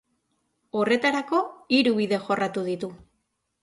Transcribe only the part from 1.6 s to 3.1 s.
hiru bide jorratu ditu.